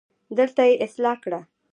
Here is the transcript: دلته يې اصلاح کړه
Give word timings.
دلته 0.37 0.61
يې 0.69 0.73
اصلاح 0.85 1.17
کړه 1.23 1.39